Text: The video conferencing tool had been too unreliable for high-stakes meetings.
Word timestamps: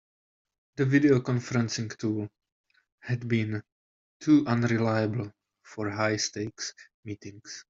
The 0.77 0.85
video 0.85 1.19
conferencing 1.19 1.95
tool 1.95 2.27
had 3.01 3.27
been 3.27 3.61
too 4.19 4.43
unreliable 4.47 5.31
for 5.63 5.91
high-stakes 5.91 6.73
meetings. 7.05 7.59